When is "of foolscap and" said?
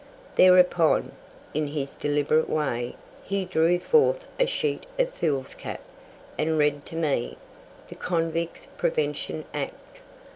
4.97-6.57